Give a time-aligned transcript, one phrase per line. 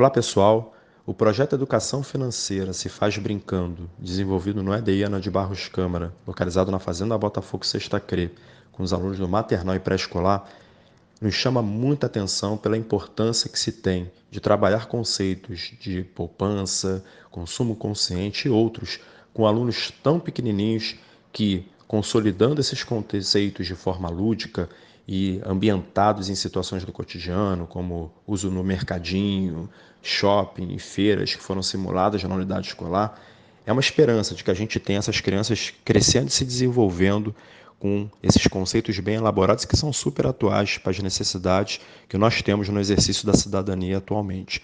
[0.00, 0.74] Olá pessoal,
[1.04, 6.70] o projeto Educação Financeira se faz brincando, desenvolvido no EDI Ana de Barros Câmara, localizado
[6.70, 8.34] na Fazenda Botafogo Sexta CRE,
[8.72, 10.48] com os alunos do maternal e pré-escolar,
[11.20, 17.76] nos chama muita atenção pela importância que se tem de trabalhar conceitos de poupança, consumo
[17.76, 19.00] consciente e outros
[19.34, 20.96] com alunos tão pequenininhos
[21.30, 24.66] que, consolidando esses conceitos de forma lúdica
[25.12, 29.68] e ambientados em situações do cotidiano, como uso no mercadinho,
[30.02, 33.20] shopping e feiras que foram simuladas na unidade escolar,
[33.66, 37.34] é uma esperança de que a gente tenha essas crianças crescendo e se desenvolvendo
[37.78, 42.68] com esses conceitos bem elaborados que são super atuais para as necessidades que nós temos
[42.68, 44.62] no exercício da cidadania atualmente.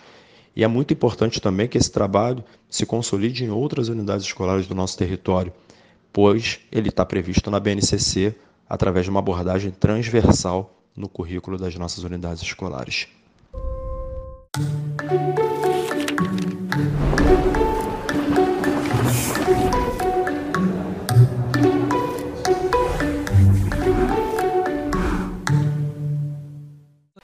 [0.55, 4.75] E é muito importante também que esse trabalho se consolide em outras unidades escolares do
[4.75, 5.53] nosso território,
[6.13, 8.35] pois ele está previsto na BNCC
[8.69, 13.07] através de uma abordagem transversal no currículo das nossas unidades escolares.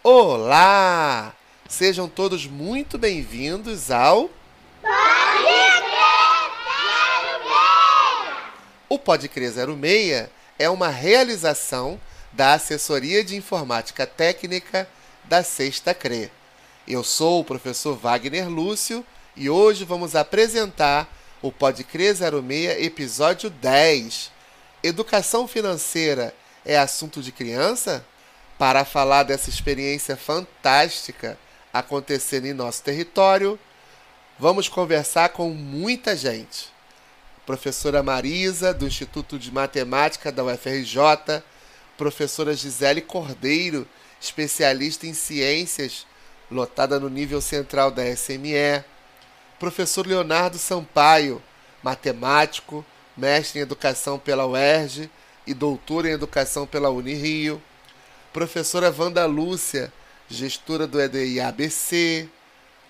[0.03, 1.34] Olá!
[1.69, 4.31] Sejam todos muito bem-vindos ao
[8.89, 12.01] O Pode Crer 06 é uma realização
[12.33, 14.89] da Assessoria de Informática Técnica
[15.25, 16.31] da Sexta CRE.
[16.86, 21.08] Eu sou o professor Wagner Lúcio e hoje vamos apresentar
[21.41, 24.30] o Pode Crer 06, episódio 10.
[24.83, 28.05] Educação financeira é assunto de criança?
[28.58, 31.38] Para falar dessa experiência fantástica
[31.72, 33.58] acontecendo em nosso território,
[34.38, 36.72] vamos conversar com muita gente
[37.47, 41.42] professora Marisa, do Instituto de Matemática da UFRJ,
[41.97, 43.86] professora Gisele Cordeiro,
[44.20, 46.06] especialista em ciências,
[46.53, 48.84] lotada no nível central da SME,
[49.58, 51.42] professor Leonardo Sampaio,
[51.83, 52.84] matemático,
[53.17, 55.11] mestre em educação pela UERJ
[55.47, 57.60] e doutor em educação pela Unirio,
[58.32, 59.93] professora Wanda Lúcia,
[60.28, 62.28] gestora do EDI ABC,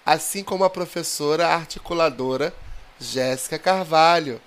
[0.05, 2.55] assim como a professora articuladora
[3.01, 4.41] Jéssica Carvalho,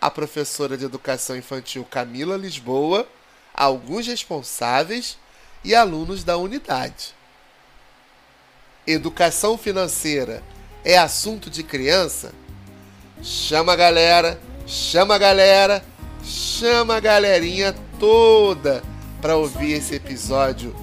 [0.00, 3.06] a professora de educação infantil Camila Lisboa,
[3.54, 5.18] alguns responsáveis
[5.62, 7.14] e alunos da unidade.
[8.86, 10.42] Educação financeira
[10.84, 12.32] é assunto de criança?
[13.22, 15.82] Chama a galera, chama a galera,
[16.22, 18.82] chama a galerinha toda
[19.22, 20.76] para ouvir esse episódio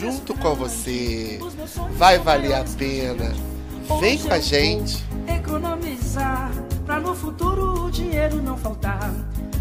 [0.00, 1.38] junto com você.
[1.92, 3.32] Vai valer a pena.
[4.00, 6.50] Vem com a gente economizar
[6.86, 9.12] Pra no futuro o dinheiro não faltar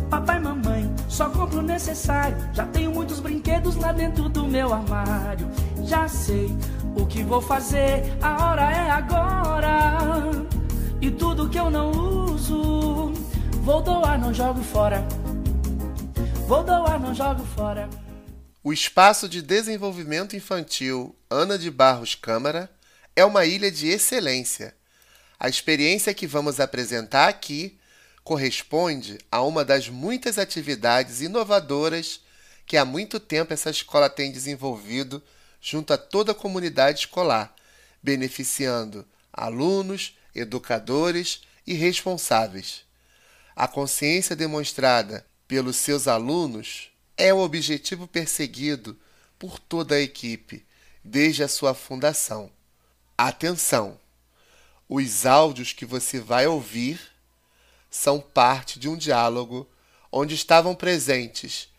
[0.09, 4.73] Papai e mamãe, só compro o necessário Já tenho muitos brinquedos lá dentro do meu
[4.73, 5.49] armário
[5.83, 6.55] Já sei
[6.95, 10.29] o que vou fazer, a hora é agora.
[11.01, 13.13] E tudo que eu não uso
[13.63, 15.07] Vou doar, não jogo fora.
[16.45, 17.89] Vou doar, não jogo fora.
[18.61, 22.69] O Espaço de Desenvolvimento Infantil Ana de Barros Câmara
[23.15, 24.75] é uma ilha de excelência.
[25.39, 27.79] A experiência que vamos apresentar aqui
[28.21, 32.19] corresponde a uma das muitas atividades inovadoras
[32.65, 35.23] que há muito tempo essa escola tem desenvolvido
[35.65, 37.55] junto a toda a comunidade escolar,
[38.03, 42.83] beneficiando alunos, educadores e responsáveis.
[43.55, 48.99] A consciência demonstrada pelos seus alunos é o objetivo perseguido
[49.39, 50.65] por toda a equipe
[51.01, 52.51] desde a sua fundação.
[53.17, 53.97] Atenção!
[54.89, 56.99] Os áudios que você vai ouvir
[57.89, 59.65] são parte de um diálogo
[60.11, 61.69] onde estavam presentes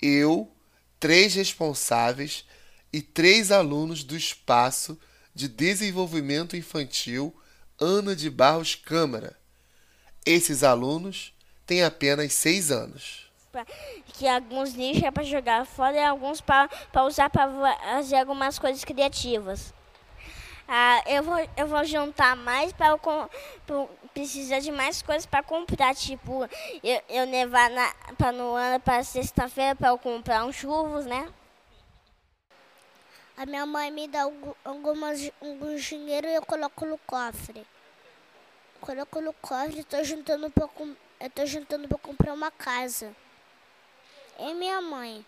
[0.00, 0.50] eu,
[0.98, 2.44] três responsáveis
[2.92, 4.98] e três alunos do Espaço
[5.34, 7.34] de Desenvolvimento Infantil
[7.78, 9.36] Ana de Barros Câmara.
[10.24, 11.32] Esses alunos
[11.66, 13.30] têm apenas seis anos.
[14.14, 16.68] Que alguns lixos é para jogar fora e alguns para
[17.06, 19.72] usar para fazer algumas coisas criativas.
[20.68, 22.98] Ah, eu, vou, eu vou juntar mais para
[24.12, 25.94] precisar de mais coisas para comprar.
[25.94, 26.48] Tipo,
[26.82, 27.70] eu, eu levar
[28.18, 31.28] para no ano para sexta-feira para eu comprar uns churros, né?
[33.36, 34.22] A minha mãe me dá
[34.64, 37.66] algumas, alguns dinheiro e eu coloco no cofre.
[38.80, 40.68] Coloco no cofre e estou juntando para
[41.18, 43.14] eu tô juntando para comprar uma casa.
[44.38, 45.24] E minha mãe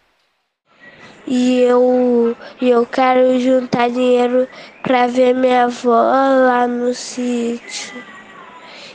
[1.31, 4.49] e eu, eu quero juntar dinheiro
[4.83, 8.03] para ver minha avó lá no sítio.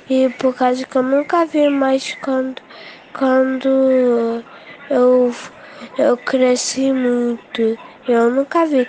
[0.10, 2.60] E por causa que eu nunca vi mais quando,
[3.16, 4.44] quando
[4.90, 5.32] eu,
[5.98, 7.78] eu cresci muito.
[8.06, 8.86] Eu nunca vi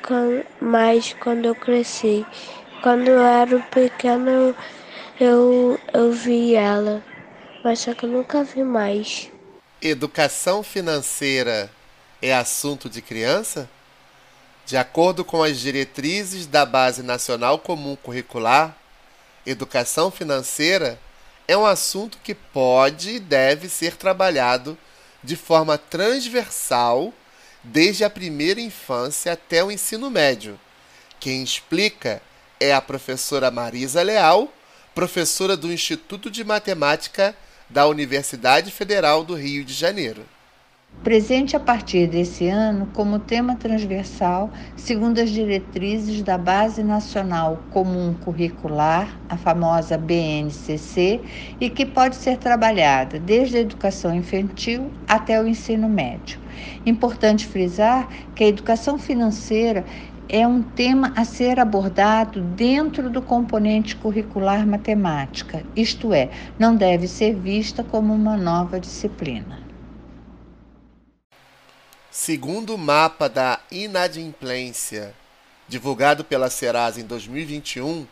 [0.60, 2.26] mais quando eu cresci.
[2.82, 4.54] quando eu era pequeno
[5.20, 7.00] eu, eu vi ela,
[7.62, 9.30] mas só que eu nunca vi mais.
[9.80, 11.70] Educação financeira
[12.20, 13.70] é assunto de criança?
[14.66, 18.76] De acordo com as diretrizes da Base Nacional Comum Curricular,
[19.46, 20.98] educação financeira
[21.46, 24.76] é um assunto que pode e deve ser trabalhado
[25.22, 27.12] de forma transversal
[27.64, 30.60] desde a primeira infância até o ensino médio.
[31.18, 32.20] Quem explica
[32.60, 34.52] é a professora Marisa Leal,
[34.94, 37.34] professora do Instituto de Matemática
[37.68, 40.24] da Universidade Federal do Rio de Janeiro.
[41.02, 48.14] Presente a partir desse ano como tema transversal, segundo as diretrizes da Base Nacional Comum
[48.14, 51.20] Curricular, a famosa BNCC,
[51.60, 56.38] e que pode ser trabalhada desde a educação infantil até o ensino médio.
[56.86, 59.84] Importante frisar que a educação financeira
[60.26, 67.06] é um tema a ser abordado dentro do componente curricular matemática, isto é, não deve
[67.06, 69.63] ser vista como uma nova disciplina.
[72.16, 75.12] Segundo o mapa da inadimplência,
[75.66, 78.06] divulgado pela Serasa em 2021,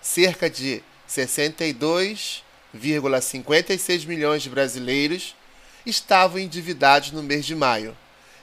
[0.00, 5.34] cerca de 62,56 milhões de brasileiros
[5.84, 7.96] estavam endividados no mês de maio.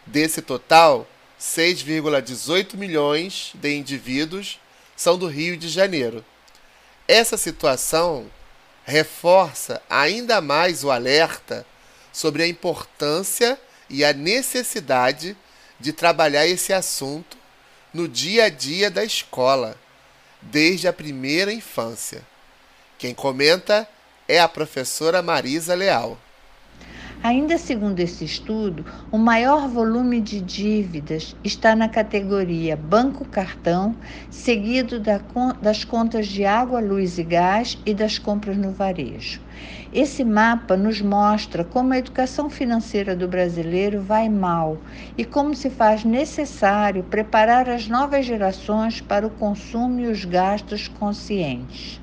[0.05, 1.07] Desse total,
[1.39, 4.59] 6,18 milhões de indivíduos
[4.93, 6.21] são do Rio de Janeiro.
[7.07, 8.29] Essa situação
[8.83, 11.65] reforça ainda mais o alerta
[12.11, 13.57] sobre a importância
[13.89, 15.35] e a necessidade
[15.79, 17.37] de trabalhar esse assunto
[17.93, 19.79] no dia a dia da escola,
[20.41, 22.25] desde a primeira infância.
[22.97, 23.87] Quem comenta
[24.27, 26.19] é a professora Marisa Leal.
[27.23, 33.97] Ainda segundo esse estudo, o maior volume de dívidas está na categoria banco-cartão,
[34.29, 35.01] seguido
[35.59, 39.41] das contas de água, luz e gás e das compras no varejo.
[39.91, 44.83] Esse mapa nos mostra como a educação financeira do brasileiro vai mal
[45.17, 50.87] e como se faz necessário preparar as novas gerações para o consumo e os gastos
[50.87, 51.99] conscientes.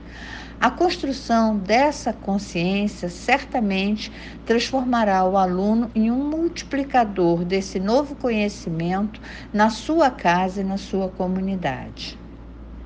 [0.64, 4.10] A construção dessa consciência certamente
[4.46, 9.20] transformará o aluno em um multiplicador desse novo conhecimento
[9.52, 12.18] na sua casa e na sua comunidade.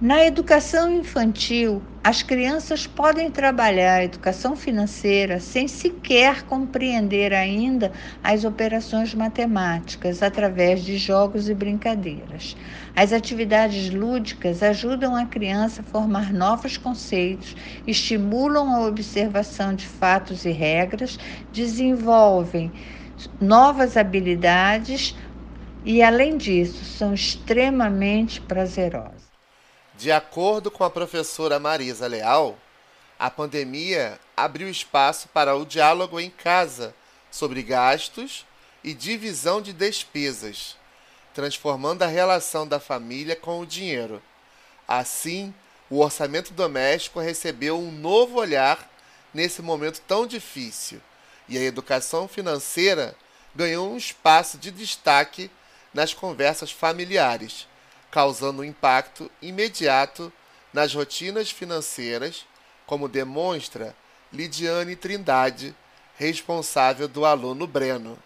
[0.00, 8.46] Na educação infantil, as crianças podem trabalhar a educação financeira sem sequer compreender ainda as
[8.46, 12.56] operações matemáticas através de jogos e brincadeiras.
[12.96, 17.54] As atividades lúdicas ajudam a criança a formar novos conceitos,
[17.86, 21.18] estimulam a observação de fatos e regras,
[21.52, 22.72] desenvolvem
[23.38, 25.14] novas habilidades
[25.84, 29.27] e, além disso, são extremamente prazerosas.
[29.98, 32.56] De acordo com a professora Marisa Leal,
[33.18, 36.94] a pandemia abriu espaço para o diálogo em casa
[37.32, 38.46] sobre gastos
[38.84, 40.76] e divisão de despesas,
[41.34, 44.22] transformando a relação da família com o dinheiro.
[44.86, 45.52] Assim,
[45.90, 48.88] o orçamento doméstico recebeu um novo olhar
[49.34, 51.02] nesse momento tão difícil
[51.48, 53.16] e a educação financeira
[53.52, 55.50] ganhou um espaço de destaque
[55.92, 57.66] nas conversas familiares
[58.10, 60.32] causando um impacto imediato
[60.72, 62.46] nas rotinas financeiras,
[62.86, 63.94] como demonstra
[64.32, 65.74] Lidiane Trindade,
[66.16, 68.18] responsável do aluno Breno.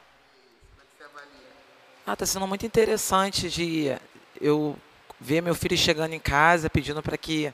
[2.06, 3.96] Ah, tá sendo muito interessante de
[4.40, 4.76] eu
[5.20, 7.52] ver meu filho chegando em casa pedindo para que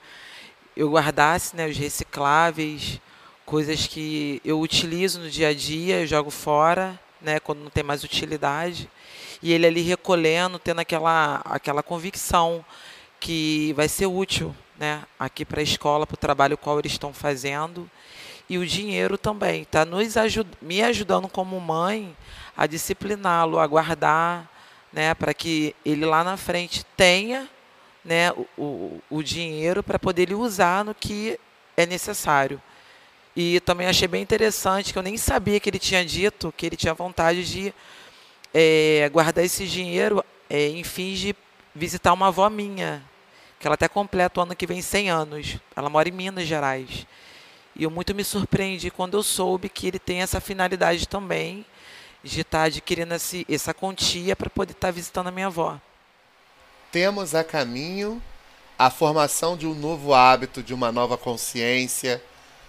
[0.74, 2.98] eu guardasse né, os recicláveis,
[3.44, 7.82] coisas que eu utilizo no dia a dia, eu jogo fora, né, quando não tem
[7.82, 8.88] mais utilidade
[9.42, 12.64] e ele ali recolhendo, tendo aquela, aquela convicção
[13.20, 17.12] que vai ser útil né, aqui para a escola, para o trabalho qual eles estão
[17.12, 17.90] fazendo.
[18.48, 22.16] E o dinheiro também está nos ajud me ajudando como mãe
[22.56, 24.50] a discipliná-lo, a guardar,
[24.92, 27.48] né, para que ele lá na frente tenha
[28.04, 31.38] né, o, o, o dinheiro para poder ele usar no que
[31.76, 32.60] é necessário.
[33.36, 36.76] E também achei bem interessante que eu nem sabia que ele tinha dito que ele
[36.76, 37.72] tinha vontade de
[38.52, 41.36] é, guardar esse dinheiro é, em fins de
[41.74, 43.02] visitar uma avó minha,
[43.58, 45.56] que ela até completa o ano que vem 100 anos.
[45.74, 47.06] Ela mora em Minas Gerais.
[47.74, 51.64] E eu muito me surpreendi quando eu soube que ele tem essa finalidade também
[52.22, 55.78] de estar adquirindo esse, essa quantia para poder estar visitando a minha avó.
[56.90, 58.20] Temos a caminho
[58.78, 62.22] a formação de um novo hábito, de uma nova consciência,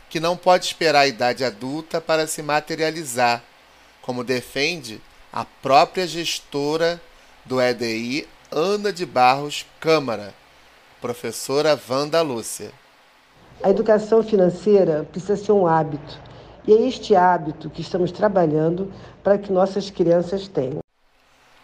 [0.09, 3.43] que não pode esperar a idade adulta para se materializar,
[4.01, 4.99] como defende
[5.31, 6.99] a própria gestora
[7.45, 10.33] do EDI, Ana de Barros Câmara,
[10.99, 12.71] Professora Wanda Lúcia.
[13.61, 16.19] A educação financeira precisa ser um hábito.
[16.67, 18.91] E é este hábito que estamos trabalhando
[19.23, 20.79] para que nossas crianças tenham.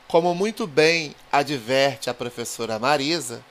[0.08, 3.44] Como muito bem adverte a professora Marisa,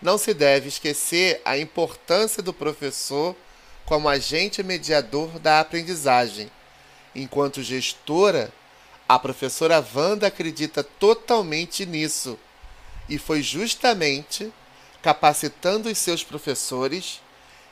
[0.00, 3.36] não se deve esquecer a importância do professor
[3.84, 6.50] como agente mediador da aprendizagem.
[7.14, 8.52] Enquanto gestora,
[9.08, 12.38] a professora Wanda acredita totalmente nisso
[13.08, 14.52] e foi justamente
[15.00, 17.22] capacitando os seus professores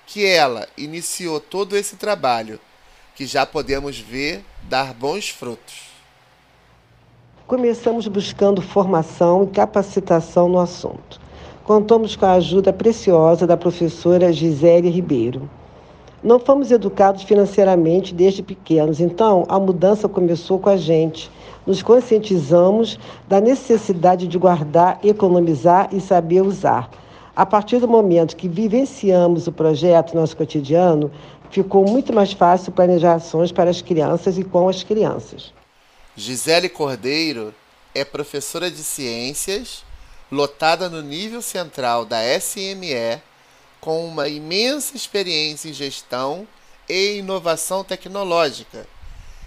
[0.06, 2.58] que ela iniciou todo esse trabalho,
[3.14, 5.86] que já podemos ver dar bons frutos.
[7.46, 11.20] Começamos buscando formação e capacitação no assunto.
[11.64, 15.50] Contamos com a ajuda preciosa da professora Gisele Ribeiro.
[16.26, 21.30] Não fomos educados financeiramente desde pequenos, então a mudança começou com a gente.
[21.64, 26.90] Nos conscientizamos da necessidade de guardar, economizar e saber usar.
[27.37, 31.12] A partir do momento que vivenciamos o projeto no nosso cotidiano,
[31.49, 35.54] ficou muito mais fácil planejar ações para as crianças e com as crianças.
[36.16, 37.54] Gisele Cordeiro
[37.95, 39.85] é professora de ciências,
[40.33, 43.23] lotada no nível central da SME
[43.80, 46.47] com uma imensa experiência em gestão
[46.88, 48.87] e inovação tecnológica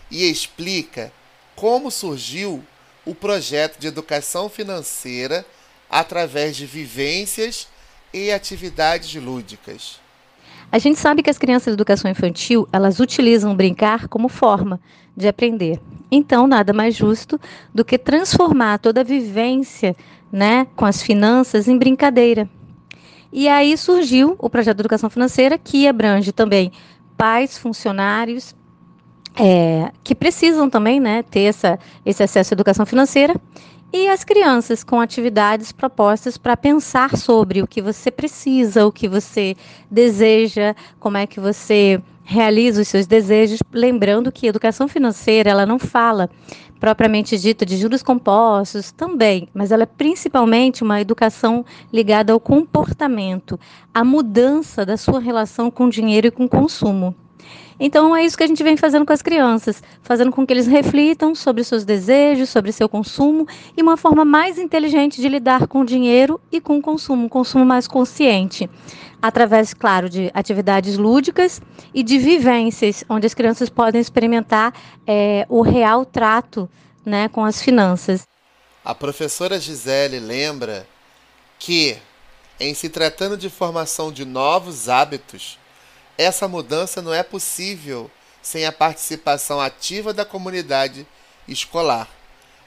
[0.09, 1.11] e explica
[1.55, 2.63] como surgiu
[3.05, 5.45] o projeto de educação financeira
[5.89, 7.67] através de vivências
[8.13, 9.99] e atividades lúdicas.
[10.71, 14.79] A gente sabe que as crianças de educação infantil, elas utilizam brincar como forma
[15.17, 15.79] de aprender.
[16.11, 17.39] Então, nada mais justo
[17.73, 19.95] do que transformar toda a vivência,
[20.31, 22.47] né, com as finanças em brincadeira.
[23.31, 26.71] E aí surgiu o projeto de educação financeira, que abrange também
[27.15, 28.55] pais, funcionários,
[29.35, 33.35] é, que precisam também né, ter essa, esse acesso à educação financeira,
[33.91, 39.07] e as crianças com atividades propostas para pensar sobre o que você precisa, o que
[39.07, 39.55] você
[39.89, 45.79] deseja, como é que você realiza os seus desejos, lembrando que educação financeira ela não
[45.79, 46.29] fala
[46.79, 53.59] propriamente dita de juros compostos também, mas ela é principalmente uma educação ligada ao comportamento,
[53.93, 57.13] à mudança da sua relação com o dinheiro e com o consumo.
[57.79, 60.67] Então é isso que a gente vem fazendo com as crianças, fazendo com que eles
[60.67, 65.81] reflitam sobre seus desejos, sobre seu consumo e uma forma mais inteligente de lidar com
[65.81, 68.69] o dinheiro e com o consumo, um consumo mais consciente
[69.21, 71.61] através, claro, de atividades lúdicas
[71.93, 74.73] e de vivências, onde as crianças podem experimentar
[75.05, 76.69] é, o real trato
[77.05, 78.27] né, com as finanças.
[78.83, 80.87] A professora Gisele lembra
[81.57, 81.97] que,
[82.59, 85.57] em se tratando de formação de novos hábitos,
[86.19, 88.11] essa mudança não é possível
[88.41, 91.07] sem a participação ativa da comunidade
[91.47, 92.09] escolar,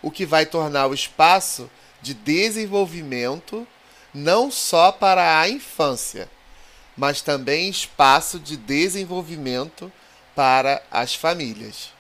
[0.01, 3.69] o que vai tornar o espaço de desenvolvimento
[4.15, 6.31] não só para a infância,
[6.97, 9.93] mas também espaço de desenvolvimento
[10.35, 11.92] para as famílias.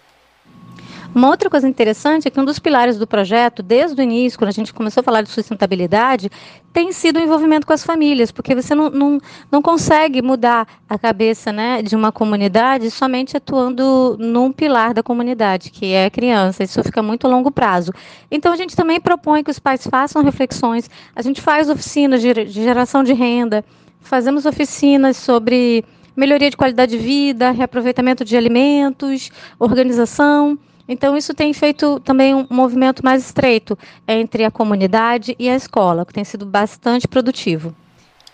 [1.15, 4.49] Uma outra coisa interessante é que um dos pilares do projeto, desde o início, quando
[4.49, 6.31] a gente começou a falar de sustentabilidade,
[6.73, 9.19] tem sido o envolvimento com as famílias, porque você não, não,
[9.51, 15.71] não consegue mudar a cabeça né, de uma comunidade somente atuando num pilar da comunidade,
[15.71, 16.63] que é a criança.
[16.63, 17.93] Isso fica muito a longo prazo.
[18.31, 22.33] Então, a gente também propõe que os pais façam reflexões, a gente faz oficinas de,
[22.33, 23.65] de geração de renda,
[24.03, 30.59] Fazemos oficinas sobre melhoria de qualidade de vida, reaproveitamento de alimentos, organização.
[30.93, 36.05] Então, isso tem feito também um movimento mais estreito entre a comunidade e a escola,
[36.05, 37.75] que tem sido bastante produtivo.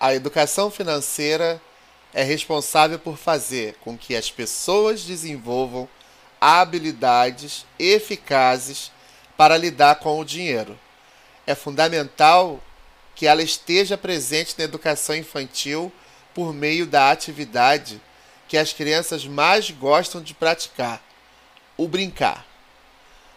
[0.00, 1.62] A educação financeira
[2.12, 5.88] é responsável por fazer com que as pessoas desenvolvam
[6.40, 8.90] habilidades eficazes
[9.36, 10.76] para lidar com o dinheiro.
[11.46, 12.60] É fundamental
[13.14, 15.92] que ela esteja presente na educação infantil
[16.34, 18.00] por meio da atividade
[18.48, 21.00] que as crianças mais gostam de praticar,
[21.76, 22.47] o brincar.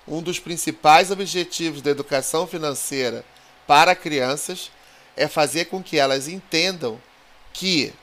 [0.08, 3.24] Um dos principais objetivos da educação financeira
[3.68, 4.72] para crianças
[5.16, 7.00] é fazer com que elas entendam
[7.54, 7.94] que,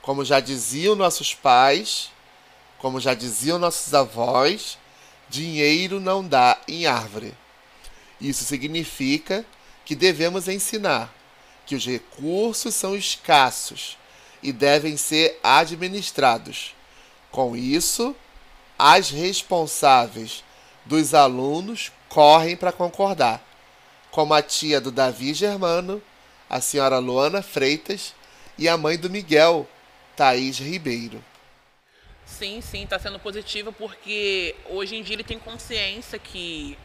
[0.00, 2.10] como já diziam nossos pais,
[2.78, 4.78] como já diziam nossos avós,
[5.28, 7.34] dinheiro não dá em árvore.
[8.20, 9.44] Isso significa
[9.84, 11.12] que devemos ensinar
[11.66, 13.98] que os recursos são escassos
[14.42, 16.74] e devem ser administrados.
[17.30, 18.14] Com isso,
[18.78, 20.42] as responsáveis
[20.84, 23.42] dos alunos correm para concordar,
[24.10, 26.02] como a tia do Davi Germano,
[26.48, 28.14] a senhora Luana Freitas
[28.58, 29.66] e a mãe do Miguel,
[30.16, 31.24] Thaís Ribeiro.
[32.26, 36.78] Sim, sim, está sendo positivo porque hoje em dia ele tem consciência que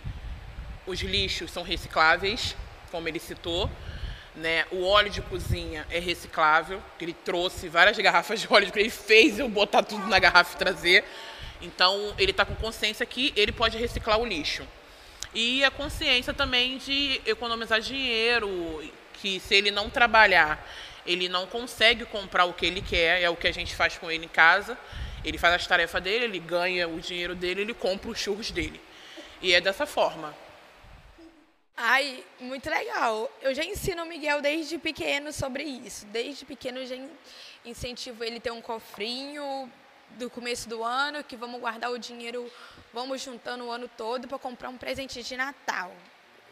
[0.86, 2.56] os lixos são recicláveis,
[2.92, 3.70] como ele citou,
[4.38, 4.66] Né?
[4.72, 9.50] O óleo de cozinha é reciclável, ele trouxe várias garrafas de óleo, ele fez eu
[9.50, 11.04] botar tudo na garrafa e trazer.
[11.62, 14.68] Então ele está com consciência que ele pode reciclar o lixo.
[15.34, 18.84] E a consciência também de economizar dinheiro,
[19.14, 20.66] que se ele não trabalhar,
[21.06, 24.10] ele não consegue comprar o que ele quer, é o que a gente faz com
[24.10, 24.78] ele em casa.
[25.24, 28.80] Ele faz as tarefas dele, ele ganha o dinheiro dele, ele compra os churros dele.
[29.42, 30.36] E é dessa forma.
[31.76, 33.32] Ai, muito legal.
[33.42, 36.06] Eu já ensino o Miguel desde pequeno sobre isso.
[36.08, 36.96] Desde pequeno eu já
[37.64, 39.72] incentivo ele a ter um cofrinho
[40.12, 42.52] do começo do ano, que vamos guardar o dinheiro,
[42.94, 45.92] vamos juntando o ano todo para comprar um presente de Natal.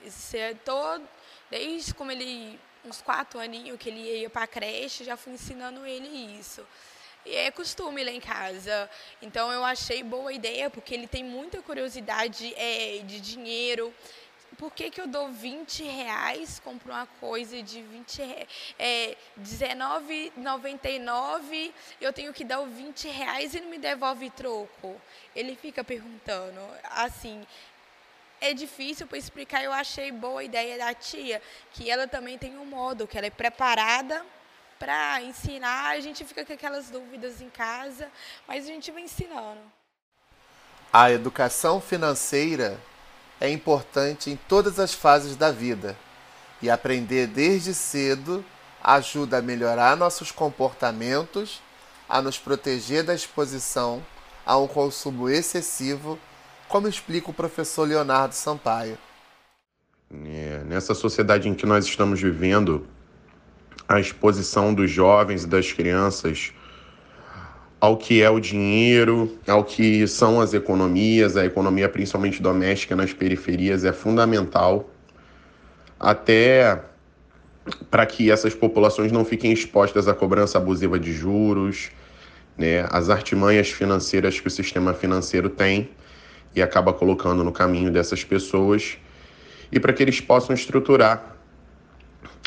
[0.03, 1.07] Isso é todo,
[1.49, 5.85] desde como ele, uns quatro aninhos que ele ia para a creche, já fui ensinando
[5.85, 6.07] ele
[6.37, 6.65] isso.
[7.25, 8.87] E é costume lá em casa.
[9.19, 13.91] Então eu achei boa ideia, porque ele tem muita curiosidade é, de dinheiro
[14.55, 18.21] por que, que eu dou 20 reais, compro uma coisa de 20
[18.79, 21.71] é, R$19,99
[22.01, 24.99] eu tenho que dar o 20 reais e não me devolve troco?
[25.35, 26.59] Ele fica perguntando.
[26.91, 27.45] Assim,
[28.41, 32.57] é difícil para explicar, eu achei boa a ideia da tia, que ela também tem
[32.57, 34.25] um modo, que ela é preparada
[34.77, 38.09] para ensinar, a gente fica com aquelas dúvidas em casa,
[38.47, 39.61] mas a gente vai ensinando.
[40.91, 42.79] A educação financeira
[43.39, 45.97] é importante em todas as fases da vida
[46.61, 48.43] e aprender desde cedo
[48.81, 51.61] ajuda a melhorar nossos comportamentos,
[52.07, 54.03] a nos proteger da exposição
[54.45, 56.19] a um consumo excessivo,
[56.67, 58.97] como explica o professor Leonardo Sampaio.
[60.11, 62.87] É, nessa sociedade em que nós estamos vivendo,
[63.87, 66.53] a exposição dos jovens e das crianças
[67.85, 73.13] ao que é o dinheiro, ao que são as economias, a economia principalmente doméstica nas
[73.13, 74.89] periferias é fundamental,
[75.99, 76.81] até
[77.91, 81.91] para que essas populações não fiquem expostas à cobrança abusiva de juros,
[82.57, 85.91] né, as artimanhas financeiras que o sistema financeiro tem
[86.55, 88.97] e acaba colocando no caminho dessas pessoas,
[89.71, 91.35] e para que eles possam estruturar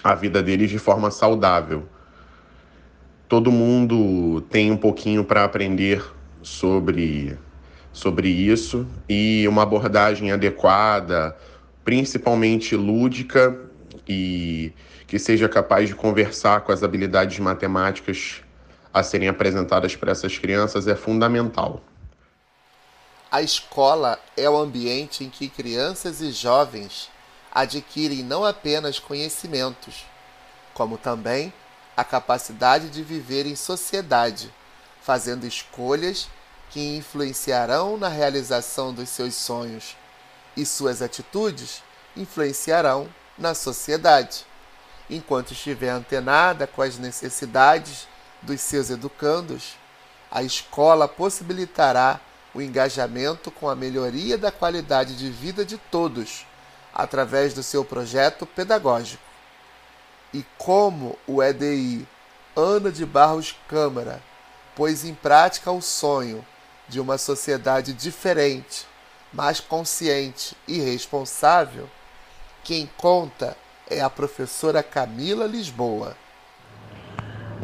[0.02, 1.86] a vida deles de forma saudável
[3.28, 6.02] todo mundo tem um pouquinho para aprender
[6.42, 7.38] sobre,
[7.92, 11.36] sobre isso e uma abordagem adequada,
[11.84, 13.56] principalmente lúdica
[14.08, 14.72] e
[15.06, 18.42] que seja capaz de conversar com as habilidades matemáticas
[18.92, 21.82] a serem apresentadas para essas crianças é fundamental.
[23.30, 27.10] A escola é o ambiente em que crianças e jovens
[27.52, 30.06] adquirem não apenas conhecimentos,
[30.72, 31.52] como também
[31.98, 34.54] a capacidade de viver em sociedade,
[35.02, 36.28] fazendo escolhas
[36.70, 39.96] que influenciarão na realização dos seus sonhos,
[40.56, 41.82] e suas atitudes
[42.16, 44.46] influenciarão na sociedade.
[45.10, 48.06] Enquanto estiver antenada com as necessidades
[48.42, 49.76] dos seus educandos,
[50.30, 52.20] a escola possibilitará
[52.54, 56.46] o engajamento com a melhoria da qualidade de vida de todos,
[56.94, 59.27] através do seu projeto pedagógico
[60.32, 62.06] e como o EDI
[62.56, 64.20] Ana de Barros Câmara
[64.74, 66.44] pôs em prática o sonho
[66.88, 68.86] de uma sociedade diferente,
[69.32, 71.88] mais consciente e responsável,
[72.64, 73.56] quem conta
[73.90, 76.16] é a professora Camila Lisboa.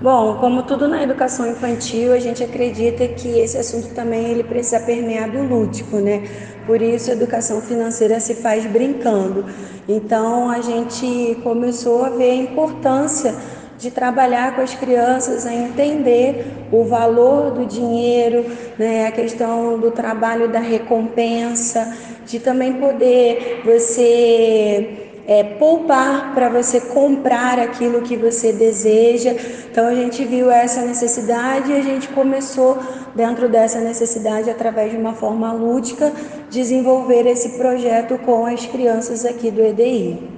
[0.03, 4.81] Bom, como tudo na educação infantil, a gente acredita que esse assunto também ele precisa
[4.81, 6.22] permear do lúdico, né?
[6.66, 9.44] Por isso, a educação financeira se faz brincando.
[9.88, 13.35] Então, a gente começou a ver a importância
[13.79, 18.46] de trabalhar com as crianças a entender o valor do dinheiro,
[18.79, 21.94] né, a questão do trabalho da recompensa,
[22.27, 29.32] de também poder você é, poupar para você comprar aquilo que você deseja.
[29.70, 32.78] Então a gente viu essa necessidade e a gente começou,
[33.14, 36.12] dentro dessa necessidade, através de uma forma lúdica,
[36.50, 40.34] desenvolver esse projeto com as crianças aqui do EDI.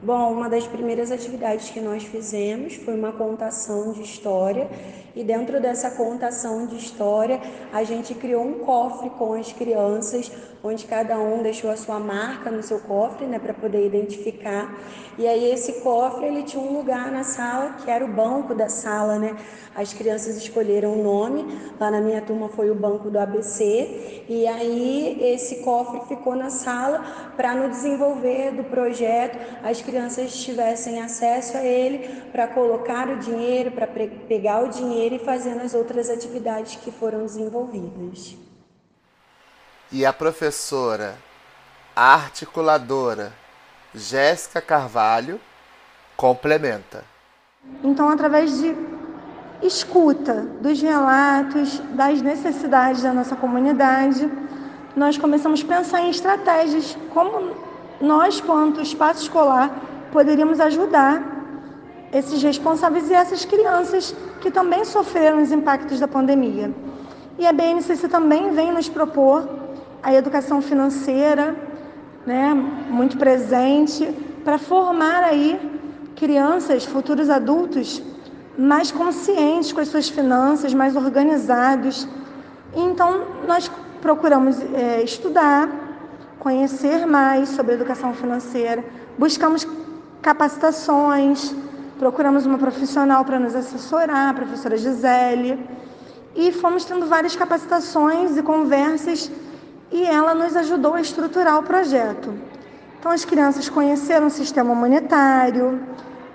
[0.00, 4.68] Bom, uma das primeiras atividades que nós fizemos foi uma contação de história
[5.14, 7.40] e dentro dessa contação de história
[7.72, 10.30] a gente criou um cofre com as crianças,
[10.62, 14.76] onde cada um deixou a sua marca no seu cofre, né, para poder identificar.
[15.16, 18.68] E aí esse cofre ele tinha um lugar na sala que era o banco da
[18.68, 19.36] sala, né?
[19.74, 21.44] As crianças escolheram o nome.
[21.78, 26.50] Lá na minha turma foi o banco do ABC e aí esse cofre ficou na
[26.50, 33.18] sala para no desenvolver do projeto as crianças tivessem acesso a ele para colocar o
[33.18, 38.47] dinheiro, para pegar o dinheiro e fazendo as outras atividades que foram desenvolvidas.
[39.90, 41.16] E a professora,
[41.96, 43.32] articuladora
[43.94, 45.40] Jéssica Carvalho,
[46.14, 47.04] Complementa.
[47.82, 48.76] Então, através de
[49.62, 54.30] escuta dos relatos, das necessidades da nossa comunidade,
[54.94, 57.56] nós começamos a pensar em estratégias como
[57.98, 59.70] nós, quanto espaço escolar,
[60.12, 61.22] poderíamos ajudar
[62.12, 66.74] esses responsáveis e essas crianças que também sofreram os impactos da pandemia.
[67.38, 69.67] E a BNCC também vem nos propor
[70.02, 71.54] a educação financeira,
[72.26, 74.06] né, muito presente,
[74.44, 75.58] para formar aí
[76.14, 78.02] crianças, futuros adultos
[78.56, 82.08] mais conscientes com as suas finanças, mais organizados.
[82.74, 85.68] Então, nós procuramos é, estudar,
[86.38, 88.84] conhecer mais sobre educação financeira,
[89.16, 89.66] buscamos
[90.20, 91.54] capacitações,
[91.98, 95.58] procuramos uma profissional para nos assessorar, a professora Gisele,
[96.34, 99.30] e fomos tendo várias capacitações e conversas
[99.98, 102.32] e ela nos ajudou a estruturar o projeto.
[102.98, 105.80] Então, as crianças conheceram o sistema monetário,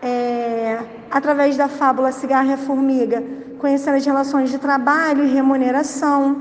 [0.02, 3.23] é, através da fábula Cigarra e a Formiga,
[3.60, 6.36] conheceram as relações de trabalho e remuneração.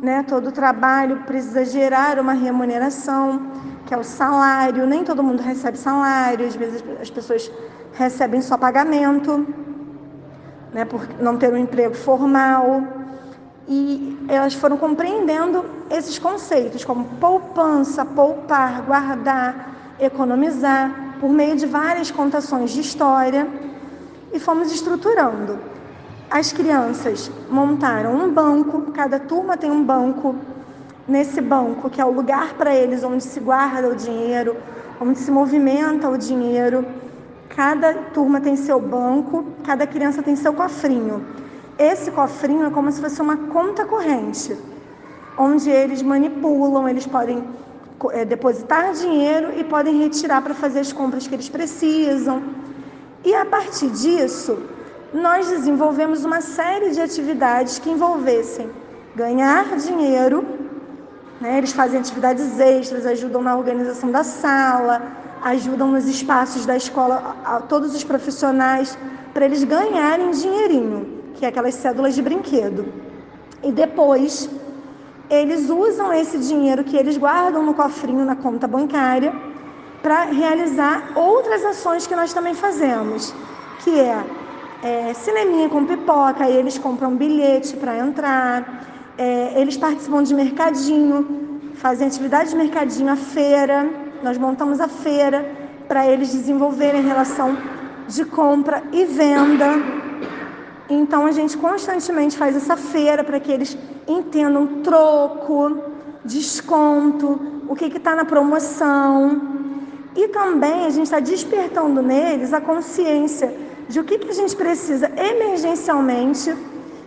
[0.00, 0.24] Né?
[0.28, 3.42] Todo trabalho precisa gerar uma remuneração,
[3.86, 4.86] que é o salário.
[4.86, 7.50] Nem todo mundo recebe salário, às vezes as pessoas
[7.94, 9.44] recebem só pagamento,
[10.72, 10.84] né?
[10.84, 12.97] por não ter um emprego formal.
[13.68, 22.10] E elas foram compreendendo esses conceitos, como poupança, poupar, guardar, economizar por meio de várias
[22.10, 23.46] contações de história
[24.32, 25.58] e fomos estruturando.
[26.30, 30.34] As crianças montaram um banco, cada turma tem um banco.
[31.06, 34.56] Nesse banco, que é o lugar para eles onde se guarda o dinheiro,
[35.00, 36.84] onde se movimenta o dinheiro.
[37.48, 41.24] Cada turma tem seu banco, cada criança tem seu cofrinho.
[41.78, 44.56] Esse cofrinho é como se fosse uma conta corrente,
[45.38, 47.44] onde eles manipulam, eles podem
[48.10, 52.42] é, depositar dinheiro e podem retirar para fazer as compras que eles precisam.
[53.24, 54.58] E a partir disso,
[55.14, 58.68] nós desenvolvemos uma série de atividades que envolvessem
[59.14, 60.44] ganhar dinheiro,
[61.40, 61.58] né?
[61.58, 65.02] eles fazem atividades extras, ajudam na organização da sala,
[65.42, 68.98] ajudam nos espaços da escola, a, todos os profissionais,
[69.32, 72.92] para eles ganharem dinheirinho, que é aquelas cédulas de brinquedo.
[73.62, 74.50] E depois
[75.30, 79.32] eles usam esse dinheiro que eles guardam no cofrinho na conta bancária
[80.02, 83.34] para realizar outras ações que nós também fazemos,
[83.84, 84.24] que é,
[84.82, 88.84] é cineminha com pipoca, eles compram bilhete para entrar,
[89.16, 93.88] é, eles participam de mercadinho, fazem atividade de mercadinho, a feira,
[94.22, 95.48] nós montamos a feira
[95.86, 97.56] para eles desenvolverem relação
[98.08, 99.97] de compra e venda.
[100.88, 105.82] Então a gente constantemente faz essa feira para que eles entendam troco,
[106.24, 109.40] desconto, o que está na promoção.
[110.16, 113.54] E também a gente está despertando neles a consciência
[113.88, 116.54] de o que, que a gente precisa emergencialmente,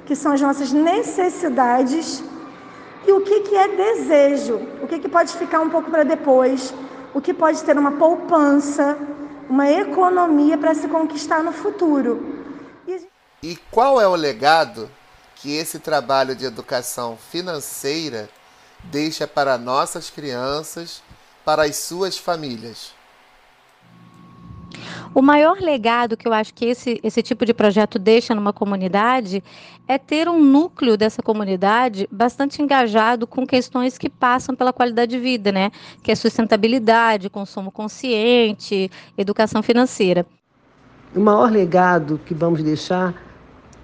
[0.06, 2.24] que são as nossas necessidades,
[3.08, 6.74] e o que, que é desejo, o que, que pode ficar um pouco para depois,
[7.14, 8.98] o que pode ter uma poupança,
[9.50, 12.41] uma economia para se conquistar no futuro.
[13.44, 14.88] E qual é o legado
[15.36, 18.30] que esse trabalho de educação financeira
[18.84, 21.02] deixa para nossas crianças,
[21.44, 22.94] para as suas famílias?
[25.16, 29.44] O maior legado que eu acho que esse, esse tipo de projeto deixa numa comunidade
[29.88, 35.20] é ter um núcleo dessa comunidade bastante engajado com questões que passam pela qualidade de
[35.20, 35.72] vida, né?
[36.04, 40.28] Que é sustentabilidade, consumo consciente, educação financeira.
[41.16, 43.31] O maior legado que vamos deixar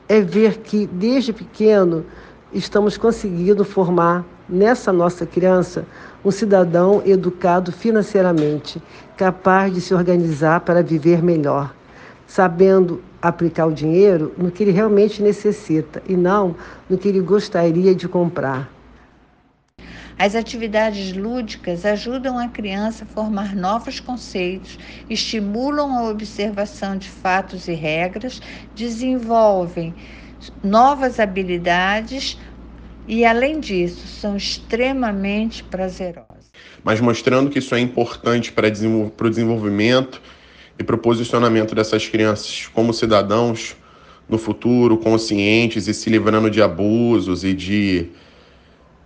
[0.08, 2.06] é ver que desde pequeno
[2.54, 5.86] estamos conseguindo formar nessa nossa criança
[6.24, 8.82] um cidadão educado financeiramente,
[9.16, 11.74] capaz de se organizar para viver melhor,
[12.26, 16.56] sabendo aplicar o dinheiro no que ele realmente necessita e não
[16.90, 18.77] no que ele gostaria de comprar.
[20.20, 24.78] As atividades lúdicas ajudam a criança a formar novos conceitos,
[25.08, 28.42] estimulam a observação de fatos e regras,
[28.74, 29.96] desenvolvem
[30.64, 32.40] novas habilidades
[33.08, 36.52] e, além disso, são extremamente prazerosas.
[36.84, 40.20] Mas mostrando que isso é importante para o desenvolvimento
[40.80, 43.76] e para o posicionamento dessas crianças como cidadãos
[44.28, 48.10] no futuro, conscientes e se livrando de abusos e de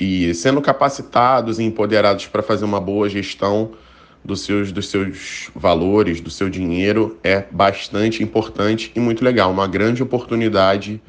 [0.02, 3.74] e sendo capacitados e empoderados para fazer uma boa gestão
[4.26, 9.68] dos seus, dos seus valores, do seu dinheiro, é bastante importante e muito legal, uma
[9.68, 11.00] grande oportunidade.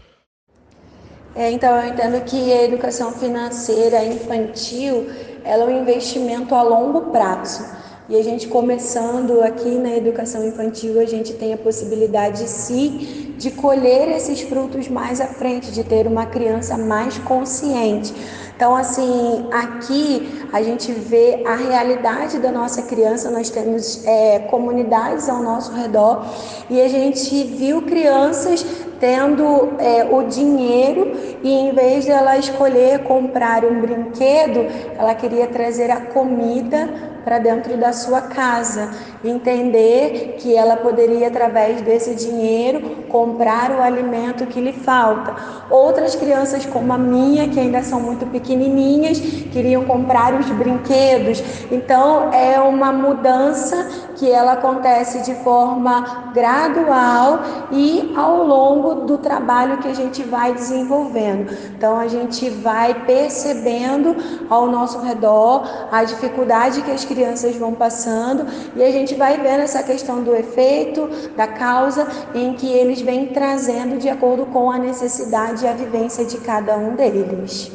[1.34, 5.06] É, então, eu entendo que a educação financeira infantil
[5.42, 7.64] ela é um investimento a longo prazo.
[8.12, 13.50] E a gente começando aqui na educação infantil, a gente tem a possibilidade sim de
[13.52, 18.12] colher esses frutos mais à frente, de ter uma criança mais consciente.
[18.54, 25.26] Então, assim, aqui a gente vê a realidade da nossa criança, nós temos é, comunidades
[25.30, 26.26] ao nosso redor
[26.68, 28.62] e a gente viu crianças
[29.02, 31.10] tendo é, o dinheiro
[31.42, 34.64] e em vez de ela escolher comprar um brinquedo,
[34.96, 36.88] ela queria trazer a comida
[37.24, 38.90] para dentro da sua casa,
[39.24, 45.34] entender que ela poderia através desse dinheiro comprar o alimento que lhe falta.
[45.70, 49.20] Outras crianças como a minha, que ainda são muito pequenininhas,
[49.52, 51.42] queriam comprar os brinquedos.
[51.70, 59.78] Então é uma mudança que ela acontece de forma gradual e ao longo do trabalho
[59.78, 61.52] que a gente vai desenvolvendo.
[61.76, 64.16] Então a gente vai percebendo
[64.48, 69.60] ao nosso redor a dificuldade que as crianças vão passando e a gente vai vendo
[69.60, 74.78] essa questão do efeito, da causa, em que eles vêm trazendo de acordo com a
[74.78, 77.72] necessidade e a vivência de cada um deles.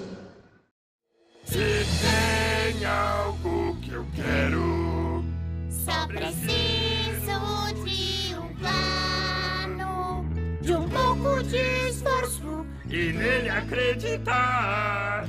[10.97, 15.27] Pouco de esforço e nele acreditar.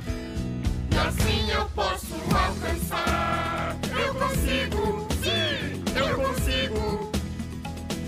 [0.91, 3.77] E assim eu posso alcançar.
[4.05, 7.11] Eu consigo, sim, eu consigo.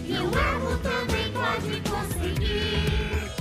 [0.08, 3.32] E o erro também pode conseguir.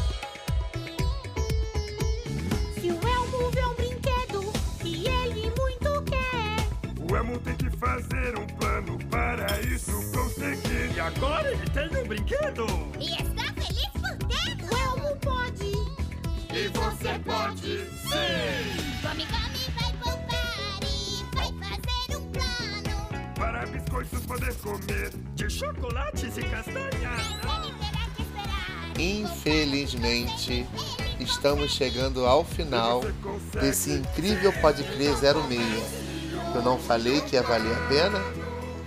[2.81, 8.39] Se o Elmo vê um brinquedo que ele muito quer, O Elmo tem que fazer
[8.39, 10.95] um plano para isso conseguir.
[10.95, 12.67] E agora ele tem um brinquedo.
[13.01, 13.30] e está
[15.21, 15.73] pode.
[16.53, 18.81] E você pode, sim.
[19.03, 23.35] Come, come, vai poupar e vai fazer um plano.
[23.37, 27.41] Para biscoitos poder comer de chocolates e castanhas.
[28.99, 30.67] Infelizmente,
[31.19, 33.01] estamos chegando ao final
[33.59, 35.31] desse incrível Pode Crer 06.
[36.55, 38.19] Eu não falei que ia valer a pena?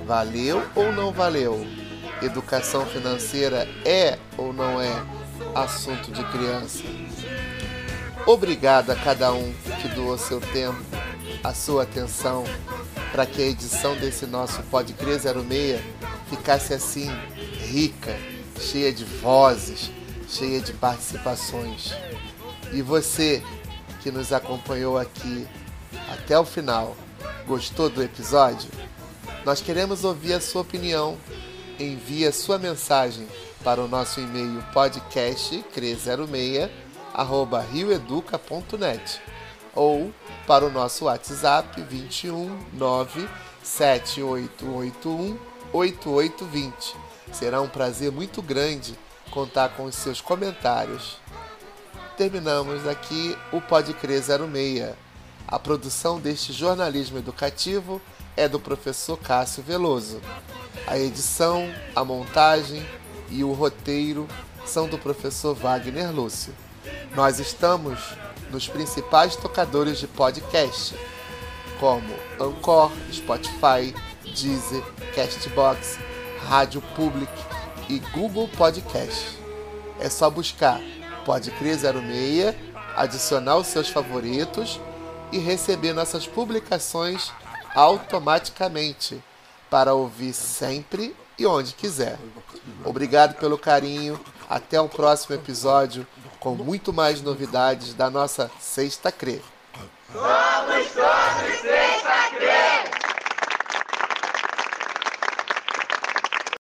[0.05, 1.65] Valeu ou não valeu?
[2.21, 5.22] Educação financeira é ou não é
[5.55, 6.83] assunto de criança?
[8.25, 10.79] Obrigado a cada um que doou seu tempo,
[11.43, 12.43] a sua atenção,
[13.11, 15.81] para que a edição desse nosso Pode Crer 06
[16.29, 17.09] ficasse assim,
[17.67, 18.17] rica,
[18.59, 19.91] cheia de vozes,
[20.27, 21.93] cheia de participações.
[22.71, 23.43] E você
[24.01, 25.47] que nos acompanhou aqui
[26.11, 26.95] até o final,
[27.45, 28.69] gostou do episódio?
[29.45, 31.17] Nós queremos ouvir a sua opinião.
[31.79, 33.27] Envie a sua mensagem
[33.63, 36.69] para o nosso e-mail podcastcre06
[37.13, 39.21] arroba rioeduca.net
[39.73, 40.12] ou
[40.45, 43.30] para o nosso WhatsApp 21 9
[43.63, 45.38] 7881
[45.71, 46.95] 8820.
[47.32, 48.97] Será um prazer muito grande
[49.32, 51.17] contar com os seus comentários.
[52.17, 54.93] Terminamos aqui o Pode Crer 06.
[55.47, 58.02] A produção deste jornalismo educativo
[58.36, 60.21] é do professor Cássio Veloso.
[60.86, 62.86] A edição, a montagem
[63.29, 64.27] e o roteiro
[64.65, 66.53] são do professor Wagner Lúcio.
[67.15, 67.99] Nós estamos
[68.49, 70.95] nos principais tocadores de podcast,
[71.79, 74.83] como Anchor, Spotify, Deezer,
[75.15, 75.97] Castbox,
[76.47, 77.31] Rádio Public
[77.89, 79.38] e Google Podcast.
[79.99, 80.79] É só buscar
[81.25, 82.55] Pode Crer 06,
[82.95, 84.79] adicionar os seus favoritos
[85.31, 87.31] e receber nossas publicações
[87.75, 89.21] automaticamente
[89.69, 92.17] para ouvir sempre e onde quiser.
[92.85, 94.19] Obrigado pelo carinho.
[94.49, 96.05] Até o próximo episódio
[96.39, 99.41] com muito mais novidades da nossa Sexta Crer.
[100.11, 102.82] Somos todos três.